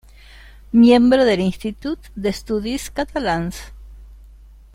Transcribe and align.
Miembro 0.81 1.25
del 1.25 1.41
Institut 1.41 2.09
d'Estudis 2.15 2.89
Catalans. 3.01 3.65